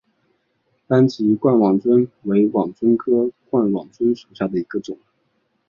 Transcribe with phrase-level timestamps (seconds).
[0.87, 4.97] 斑脊冠网蝽为网蝽科冠网蝽属下的一个种。